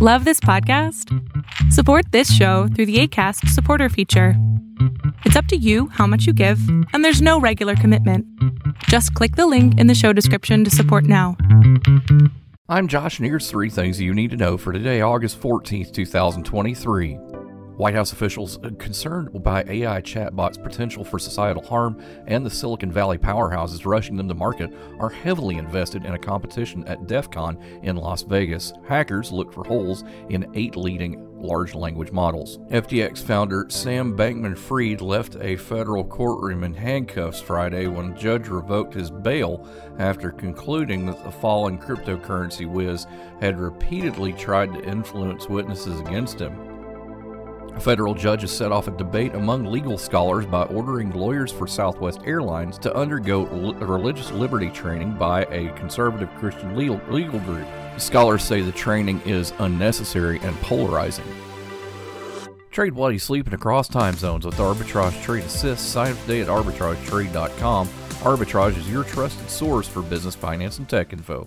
Love 0.00 0.24
this 0.24 0.38
podcast? 0.38 1.12
Support 1.72 2.12
this 2.12 2.32
show 2.32 2.68
through 2.68 2.86
the 2.86 3.00
ACAST 3.02 3.48
supporter 3.48 3.88
feature. 3.88 4.34
It's 5.24 5.34
up 5.34 5.46
to 5.46 5.56
you 5.56 5.88
how 5.88 6.06
much 6.06 6.24
you 6.24 6.32
give, 6.32 6.60
and 6.92 7.04
there's 7.04 7.20
no 7.20 7.40
regular 7.40 7.74
commitment. 7.74 8.24
Just 8.84 9.12
click 9.14 9.34
the 9.34 9.48
link 9.48 9.76
in 9.76 9.88
the 9.88 9.96
show 9.96 10.12
description 10.12 10.62
to 10.62 10.70
support 10.70 11.02
now. 11.02 11.36
I'm 12.68 12.86
Josh, 12.86 13.18
and 13.18 13.26
here's 13.26 13.50
three 13.50 13.70
things 13.70 14.00
you 14.00 14.14
need 14.14 14.30
to 14.30 14.36
know 14.36 14.56
for 14.56 14.72
today, 14.72 15.00
August 15.00 15.40
14th, 15.40 15.92
2023. 15.92 17.18
White 17.78 17.94
House 17.94 18.12
officials 18.12 18.58
concerned 18.78 19.40
by 19.40 19.62
AI 19.68 20.02
chatbots' 20.02 20.60
potential 20.60 21.04
for 21.04 21.20
societal 21.20 21.62
harm 21.62 22.02
and 22.26 22.44
the 22.44 22.50
Silicon 22.50 22.90
Valley 22.90 23.18
powerhouses 23.18 23.86
rushing 23.86 24.16
them 24.16 24.26
to 24.26 24.34
market 24.34 24.72
are 24.98 25.08
heavily 25.08 25.58
invested 25.58 26.04
in 26.04 26.12
a 26.12 26.18
competition 26.18 26.82
at 26.88 27.06
DEF 27.06 27.30
CON 27.30 27.56
in 27.84 27.94
Las 27.94 28.24
Vegas. 28.24 28.72
Hackers 28.88 29.30
look 29.30 29.52
for 29.52 29.62
holes 29.62 30.02
in 30.28 30.50
eight 30.54 30.74
leading 30.74 31.24
large 31.40 31.76
language 31.76 32.10
models. 32.10 32.58
FTX 32.72 33.22
founder 33.22 33.66
Sam 33.68 34.16
Bankman 34.16 34.58
Fried 34.58 35.00
left 35.00 35.36
a 35.40 35.54
federal 35.54 36.02
courtroom 36.02 36.64
in 36.64 36.74
handcuffs 36.74 37.40
Friday 37.40 37.86
when 37.86 38.10
a 38.10 38.18
judge 38.18 38.48
revoked 38.48 38.94
his 38.94 39.12
bail 39.12 39.64
after 40.00 40.32
concluding 40.32 41.06
that 41.06 41.22
the 41.22 41.30
fallen 41.30 41.78
cryptocurrency 41.78 42.68
whiz 42.68 43.06
had 43.40 43.60
repeatedly 43.60 44.32
tried 44.32 44.74
to 44.74 44.82
influence 44.82 45.48
witnesses 45.48 46.00
against 46.00 46.40
him. 46.40 46.67
A 47.78 47.80
federal 47.80 48.12
judge 48.12 48.40
has 48.40 48.50
set 48.50 48.72
off 48.72 48.88
a 48.88 48.90
debate 48.90 49.36
among 49.36 49.66
legal 49.66 49.96
scholars 49.98 50.44
by 50.44 50.64
ordering 50.64 51.12
lawyers 51.12 51.52
for 51.52 51.68
Southwest 51.68 52.18
Airlines 52.24 52.76
to 52.78 52.92
undergo 52.92 53.44
religious 53.44 54.32
liberty 54.32 54.68
training 54.70 55.14
by 55.14 55.44
a 55.44 55.72
conservative 55.76 56.28
Christian 56.38 56.76
legal, 56.76 57.00
legal 57.08 57.38
group. 57.38 57.68
Scholars 57.96 58.42
say 58.42 58.62
the 58.62 58.72
training 58.72 59.20
is 59.20 59.52
unnecessary 59.60 60.40
and 60.40 60.56
polarizing. 60.56 61.24
Trade 62.72 62.94
while 62.94 63.12
you 63.12 63.20
sleep 63.20 63.46
and 63.46 63.54
across 63.54 63.86
time 63.86 64.14
zones 64.14 64.44
with 64.44 64.56
Arbitrage 64.56 65.22
Trade 65.22 65.44
Assist. 65.44 65.92
Sign 65.92 66.10
up 66.10 66.20
today 66.22 66.40
at 66.40 66.48
arbitragetrade.com. 66.48 67.86
Arbitrage 67.86 68.76
is 68.76 68.90
your 68.90 69.04
trusted 69.04 69.48
source 69.48 69.86
for 69.86 70.02
business, 70.02 70.34
finance, 70.34 70.78
and 70.78 70.88
tech 70.88 71.12
info. 71.12 71.46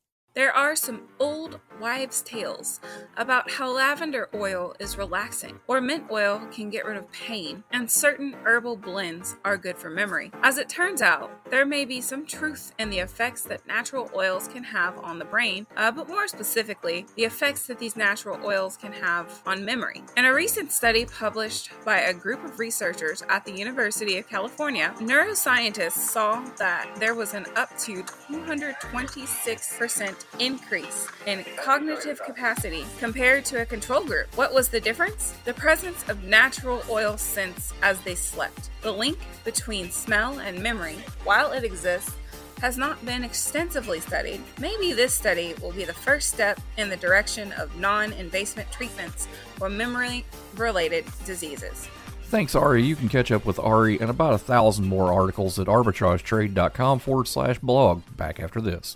There 0.33 0.55
are 0.55 0.77
some 0.77 1.09
old 1.19 1.59
wives' 1.81 2.21
tales 2.21 2.79
about 3.17 3.51
how 3.51 3.69
lavender 3.69 4.29
oil 4.33 4.73
is 4.79 4.97
relaxing, 4.97 5.59
or 5.67 5.81
mint 5.81 6.05
oil 6.09 6.47
can 6.53 6.69
get 6.69 6.85
rid 6.85 6.95
of 6.95 7.11
pain, 7.11 7.65
and 7.69 7.91
certain 7.91 8.37
herbal 8.45 8.77
blends 8.77 9.35
are 9.43 9.57
good 9.57 9.77
for 9.77 9.89
memory. 9.89 10.31
As 10.41 10.57
it 10.57 10.69
turns 10.69 11.01
out, 11.01 11.31
there 11.49 11.65
may 11.65 11.83
be 11.83 11.99
some 11.99 12.25
truth 12.25 12.71
in 12.79 12.89
the 12.89 12.99
effects 12.99 13.41
that 13.43 13.67
natural 13.67 14.09
oils 14.15 14.47
can 14.47 14.63
have 14.63 14.97
on 14.99 15.19
the 15.19 15.25
brain, 15.25 15.67
uh, 15.75 15.91
but 15.91 16.07
more 16.07 16.29
specifically, 16.29 17.05
the 17.17 17.25
effects 17.25 17.67
that 17.67 17.79
these 17.79 17.97
natural 17.97 18.39
oils 18.45 18.77
can 18.77 18.93
have 18.93 19.41
on 19.45 19.65
memory. 19.65 20.01
In 20.15 20.23
a 20.23 20.33
recent 20.33 20.71
study 20.71 21.05
published 21.05 21.71
by 21.83 21.99
a 21.99 22.13
group 22.13 22.41
of 22.45 22.57
researchers 22.57 23.21
at 23.27 23.43
the 23.43 23.51
University 23.51 24.17
of 24.17 24.29
California, 24.29 24.93
neuroscientists 24.99 25.91
saw 25.91 26.41
that 26.57 26.89
there 26.99 27.15
was 27.15 27.33
an 27.33 27.47
up 27.57 27.77
to 27.79 28.01
226% 28.03 30.20
increase 30.39 31.07
in 31.25 31.45
cognitive 31.55 32.21
capacity 32.23 32.85
compared 32.99 33.45
to 33.45 33.61
a 33.61 33.65
control 33.65 34.03
group. 34.03 34.27
What 34.37 34.53
was 34.53 34.69
the 34.69 34.79
difference? 34.79 35.35
The 35.45 35.53
presence 35.53 36.07
of 36.09 36.23
natural 36.23 36.83
oil 36.89 37.17
scents 37.17 37.73
as 37.81 37.99
they 38.01 38.15
slept. 38.15 38.69
The 38.81 38.91
link 38.91 39.17
between 39.43 39.91
smell 39.91 40.39
and 40.39 40.61
memory, 40.61 40.97
while 41.23 41.51
it 41.51 41.63
exists, 41.63 42.15
has 42.61 42.77
not 42.77 43.03
been 43.05 43.23
extensively 43.23 43.99
studied. 43.99 44.41
Maybe 44.59 44.93
this 44.93 45.13
study 45.13 45.55
will 45.61 45.71
be 45.71 45.83
the 45.83 45.93
first 45.93 46.31
step 46.31 46.59
in 46.77 46.89
the 46.89 46.97
direction 46.97 47.51
of 47.53 47.75
non 47.79 48.13
invasive 48.13 48.69
treatments 48.71 49.27
for 49.55 49.69
memory 49.69 50.25
related 50.55 51.05
diseases. 51.25 51.89
Thanks, 52.25 52.55
Ari. 52.55 52.83
You 52.83 52.95
can 52.95 53.09
catch 53.09 53.29
up 53.29 53.45
with 53.45 53.59
Ari 53.59 53.99
and 53.99 54.09
about 54.09 54.33
a 54.33 54.37
thousand 54.37 54.87
more 54.87 55.11
articles 55.11 55.59
at 55.59 55.67
arbitragetrade.com 55.67 56.99
forward 56.99 57.27
slash 57.27 57.59
blog. 57.59 58.03
Back 58.15 58.39
after 58.39 58.61
this. 58.61 58.95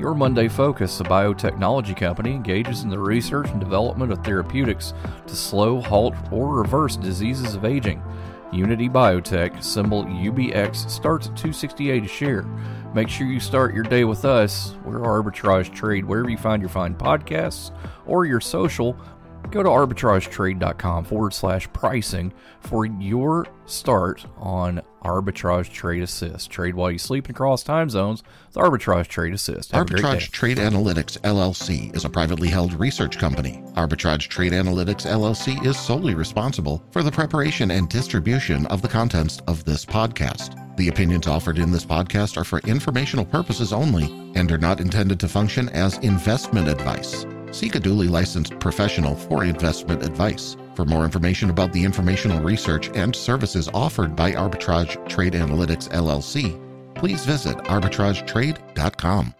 Your 0.00 0.14
Monday 0.14 0.48
Focus, 0.48 0.98
a 1.00 1.04
biotechnology 1.04 1.94
company, 1.94 2.30
engages 2.30 2.84
in 2.84 2.88
the 2.88 2.98
research 2.98 3.50
and 3.50 3.60
development 3.60 4.10
of 4.10 4.24
therapeutics 4.24 4.94
to 5.26 5.36
slow, 5.36 5.78
halt, 5.78 6.14
or 6.32 6.56
reverse 6.56 6.96
diseases 6.96 7.54
of 7.54 7.66
aging. 7.66 8.02
Unity 8.50 8.88
Biotech, 8.88 9.62
symbol 9.62 10.06
UBX, 10.06 10.88
starts 10.88 11.26
at 11.26 11.36
268 11.36 12.04
a 12.04 12.08
share. 12.08 12.46
Make 12.94 13.10
sure 13.10 13.26
you 13.26 13.40
start 13.40 13.74
your 13.74 13.84
day 13.84 14.04
with 14.04 14.24
us. 14.24 14.74
We're 14.86 15.00
Arbitrage 15.00 15.74
Trade, 15.74 16.06
wherever 16.06 16.30
you 16.30 16.38
find 16.38 16.62
your 16.62 16.70
fine 16.70 16.94
podcasts 16.94 17.70
or 18.06 18.24
your 18.24 18.40
social. 18.40 18.96
Go 19.50 19.62
to 19.62 19.68
arbitragetrade.com 19.68 21.04
forward 21.04 21.34
slash 21.34 21.70
pricing 21.72 22.32
for 22.60 22.86
your 22.86 23.46
start 23.66 24.24
on 24.36 24.80
Arbitrage 25.02 25.72
Trade 25.72 26.02
Assist. 26.02 26.50
Trade 26.50 26.74
while 26.74 26.90
you 26.90 26.98
sleep 26.98 27.26
and 27.26 27.34
across 27.34 27.62
time 27.62 27.90
zones 27.90 28.22
with 28.48 28.56
Arbitrage 28.56 29.08
Trade 29.08 29.32
Assist. 29.32 29.72
Have 29.72 29.86
Arbitrage 29.86 30.30
Trade 30.30 30.58
Analytics 30.58 31.18
LLC 31.20 31.94
is 31.96 32.04
a 32.04 32.10
privately 32.10 32.48
held 32.48 32.74
research 32.74 33.18
company. 33.18 33.62
Arbitrage 33.74 34.28
Trade 34.28 34.52
Analytics 34.52 35.06
LLC 35.06 35.64
is 35.66 35.78
solely 35.78 36.14
responsible 36.14 36.84
for 36.90 37.02
the 37.02 37.10
preparation 37.10 37.70
and 37.70 37.88
distribution 37.88 38.66
of 38.66 38.82
the 38.82 38.88
contents 38.88 39.40
of 39.48 39.64
this 39.64 39.84
podcast. 39.84 40.56
The 40.76 40.88
opinions 40.88 41.26
offered 41.26 41.58
in 41.58 41.72
this 41.72 41.84
podcast 41.84 42.36
are 42.36 42.44
for 42.44 42.60
informational 42.60 43.24
purposes 43.24 43.72
only 43.72 44.04
and 44.34 44.50
are 44.52 44.58
not 44.58 44.80
intended 44.80 45.18
to 45.20 45.28
function 45.28 45.68
as 45.70 45.98
investment 45.98 46.68
advice. 46.68 47.26
Seek 47.50 47.74
a 47.74 47.80
duly 47.80 48.08
licensed 48.08 48.58
professional 48.58 49.14
for 49.14 49.44
investment 49.44 50.02
advice. 50.04 50.56
For 50.74 50.84
more 50.84 51.04
information 51.04 51.50
about 51.50 51.72
the 51.72 51.84
informational 51.84 52.40
research 52.40 52.90
and 52.94 53.14
services 53.14 53.68
offered 53.74 54.14
by 54.16 54.32
Arbitrage 54.32 55.08
Trade 55.08 55.34
Analytics 55.34 55.88
LLC, 55.90 56.58
please 56.94 57.24
visit 57.24 57.56
arbitragetrade.com. 57.68 59.34